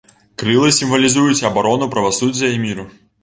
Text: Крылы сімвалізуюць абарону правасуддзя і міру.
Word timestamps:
Крылы 0.43 0.69
сімвалізуюць 0.77 1.45
абарону 1.51 1.91
правасуддзя 1.93 2.51
і 2.57 2.61
міру. 2.65 2.87